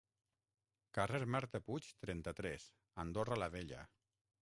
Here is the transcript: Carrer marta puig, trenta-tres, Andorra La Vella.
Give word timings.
Carrer 0.99 1.19
marta 1.35 1.63
puig, 1.69 1.91
trenta-tres, 2.07 2.69
Andorra 3.07 3.43
La 3.45 3.55
Vella. 3.59 3.89